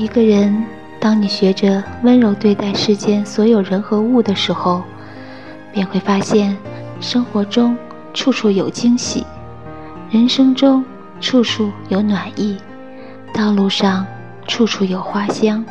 [0.00, 0.64] 一个人，
[0.98, 4.82] 当你学着温柔对待世间所有人和物的时候，
[5.74, 6.56] 便会发现，
[7.02, 7.76] 生活中
[8.14, 9.26] 处处有惊喜，
[10.10, 10.82] 人生中
[11.20, 12.56] 处处有暖意，
[13.34, 14.06] 道路上
[14.46, 15.62] 处处有花香。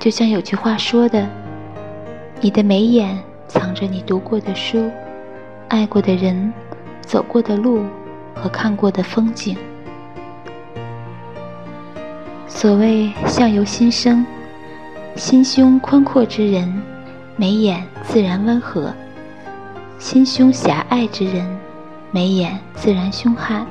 [0.00, 1.28] 就像有句话说的
[2.40, 4.90] ：“你的眉眼藏着你读过的书、
[5.68, 6.50] 爱过的人、
[7.02, 7.84] 走过的路
[8.34, 9.54] 和看过的风景。”
[12.58, 14.26] 所谓相由心生，
[15.14, 16.82] 心胸宽阔之人，
[17.36, 18.92] 眉眼自然温和；
[20.00, 21.48] 心胸狭隘之人，
[22.10, 23.64] 眉眼自然凶悍。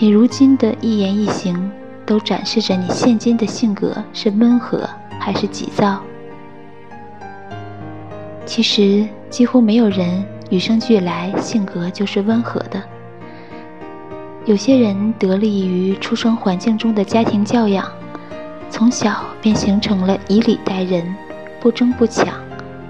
[0.00, 1.70] 你如今的一言一行，
[2.04, 4.80] 都展示着你现今的性格是温和
[5.20, 6.00] 还是急躁。
[8.44, 12.82] 其实，几乎没有人与生俱来性格就是温和的。
[14.50, 17.88] 有些人得力于出生环境中的家庭教养，
[18.68, 21.14] 从小便形成了以礼待人、
[21.60, 22.34] 不争不抢、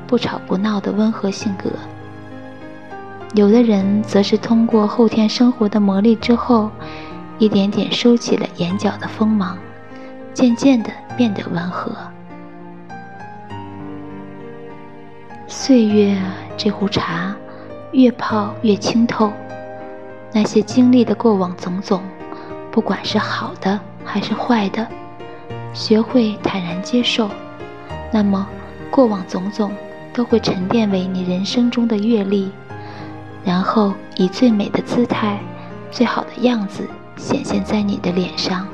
[0.06, 1.70] 不吵不闹的温和性格。
[3.34, 6.70] 有的人则是通过后天生活的磨砺之后，
[7.38, 9.58] 一点点收起了眼角的锋芒，
[10.32, 11.92] 渐渐的变得温和。
[15.46, 16.16] 岁月
[16.56, 17.36] 这壶茶，
[17.92, 19.30] 越泡越清透。
[20.32, 22.02] 那些经历的过往种种，
[22.70, 24.86] 不管是好的还是坏的，
[25.74, 27.28] 学会坦然接受，
[28.12, 28.46] 那么
[28.90, 29.72] 过往种种
[30.12, 32.50] 都会沉淀为你人生中的阅历，
[33.44, 35.40] 然后以最美的姿态、
[35.90, 38.66] 最好的样子显现在你的脸上。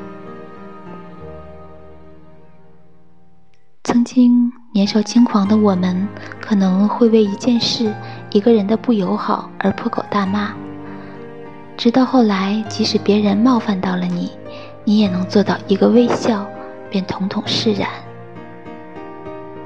[3.85, 6.07] 曾经年少轻狂的我们，
[6.41, 7.95] 可能会为一件事、
[8.31, 10.53] 一个人的不友好而破口大骂。
[11.77, 14.33] 直到后来，即使别人冒犯到了你，
[14.83, 16.47] 你也能做到一个微笑，
[16.91, 17.87] 便统统释然。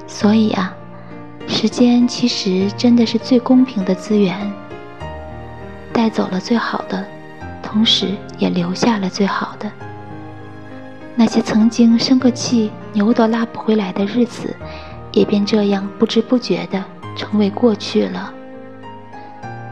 [0.05, 0.75] 所以啊，
[1.47, 4.35] 时间其实真的是最公平的资源，
[5.93, 7.05] 带走了最好的，
[7.63, 9.71] 同时也留下了最好的。
[11.15, 14.53] 那些曾经生个气牛都拉不回来的日子，
[15.13, 16.83] 也便这样不知不觉的
[17.15, 18.33] 成为过去了。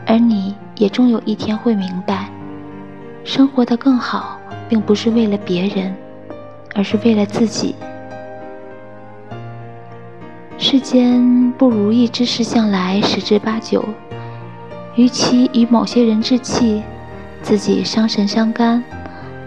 [0.07, 0.55] 而你。
[0.79, 2.28] 也终有一天会明白，
[3.24, 5.96] 生活的更好，并不是为了别人，
[6.74, 7.75] 而是为了自己。
[10.57, 13.84] 世间不如意之事，向来十之八九。
[14.96, 16.81] 与其与某些人置气，
[17.41, 18.84] 自己伤神伤肝，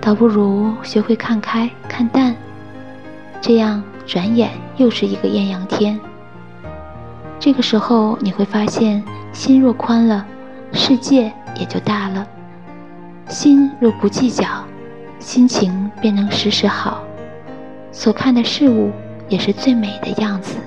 [0.00, 2.34] 倒不如学会看开、看淡。
[3.40, 5.98] 这样，转眼又是一个艳阳天。
[7.38, 10.24] 这个时候，你会发现，心若宽了。
[10.72, 12.26] 世界也就大了，
[13.32, 14.44] 心若不计较，
[15.18, 17.02] 心情便能时时好，
[17.90, 18.92] 所看的事物
[19.26, 20.58] 也是最美的样子。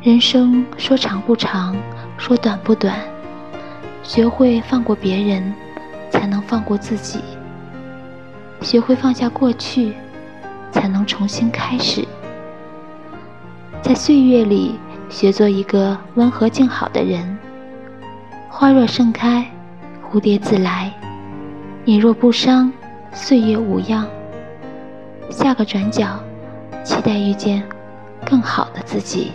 [0.00, 1.74] 人生说长不长，
[2.16, 2.94] 说短不短，
[4.04, 5.52] 学会放过别人，
[6.12, 7.18] 才能放过自己；
[8.60, 9.94] 学会放下过去，
[10.70, 12.06] 才能重新开始。
[13.82, 14.78] 在岁月里。
[15.10, 17.38] 学做一个温和静好的人。
[18.50, 19.46] 花若盛开，
[20.02, 20.92] 蝴蝶自来。
[21.84, 22.72] 你若不伤，
[23.12, 24.08] 岁月无恙。
[25.30, 26.18] 下个转角，
[26.82, 27.62] 期待遇见
[28.24, 29.32] 更好的自己。